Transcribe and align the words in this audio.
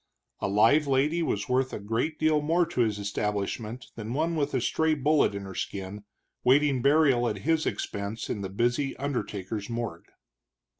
A 0.39 0.47
live 0.47 0.87
lady 0.87 1.21
was 1.21 1.47
worth 1.47 1.71
a 1.73 1.79
great 1.79 2.17
deal 2.17 2.41
more 2.41 2.65
to 2.65 2.81
his 2.81 2.97
establishment 2.97 3.85
than 3.95 4.13
one 4.15 4.35
with 4.35 4.55
a 4.55 4.59
stray 4.59 4.95
bullet 4.95 5.35
in 5.35 5.43
her 5.43 5.53
skin, 5.53 6.05
waiting 6.43 6.81
burial 6.81 7.29
at 7.29 7.37
his 7.45 7.67
expense 7.67 8.27
in 8.27 8.41
the 8.41 8.49
busy 8.49 8.97
undertaker's 8.97 9.69
morgue. 9.69 10.09